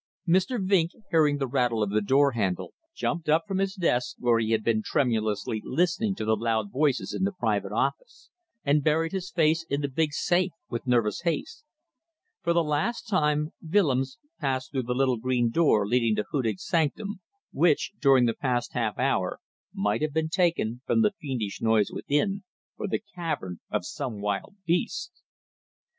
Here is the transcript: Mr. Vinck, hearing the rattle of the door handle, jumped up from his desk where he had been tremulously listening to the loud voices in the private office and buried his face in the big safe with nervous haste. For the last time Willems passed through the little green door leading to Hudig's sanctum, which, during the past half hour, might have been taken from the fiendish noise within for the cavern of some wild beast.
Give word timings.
Mr. 0.27 0.59
Vinck, 0.59 0.93
hearing 1.11 1.37
the 1.37 1.45
rattle 1.45 1.83
of 1.83 1.91
the 1.91 2.01
door 2.01 2.31
handle, 2.31 2.73
jumped 2.95 3.29
up 3.29 3.43
from 3.47 3.59
his 3.59 3.75
desk 3.75 4.15
where 4.17 4.39
he 4.39 4.49
had 4.51 4.63
been 4.63 4.81
tremulously 4.83 5.61
listening 5.63 6.15
to 6.15 6.25
the 6.25 6.35
loud 6.35 6.71
voices 6.71 7.13
in 7.13 7.21
the 7.23 7.31
private 7.31 7.71
office 7.71 8.31
and 8.63 8.83
buried 8.83 9.11
his 9.11 9.29
face 9.29 9.63
in 9.69 9.81
the 9.81 9.87
big 9.87 10.11
safe 10.11 10.53
with 10.71 10.87
nervous 10.87 11.21
haste. 11.21 11.63
For 12.41 12.51
the 12.51 12.63
last 12.63 13.03
time 13.07 13.51
Willems 13.61 14.17
passed 14.39 14.71
through 14.71 14.85
the 14.89 14.95
little 14.95 15.17
green 15.17 15.51
door 15.51 15.85
leading 15.87 16.15
to 16.15 16.23
Hudig's 16.31 16.65
sanctum, 16.65 17.19
which, 17.51 17.91
during 17.99 18.25
the 18.25 18.33
past 18.33 18.73
half 18.73 18.97
hour, 18.97 19.39
might 19.71 20.01
have 20.01 20.13
been 20.15 20.29
taken 20.29 20.81
from 20.87 21.03
the 21.03 21.13
fiendish 21.21 21.61
noise 21.61 21.91
within 21.91 22.43
for 22.75 22.87
the 22.87 23.03
cavern 23.13 23.59
of 23.69 23.85
some 23.85 24.19
wild 24.19 24.55
beast. 24.65 25.21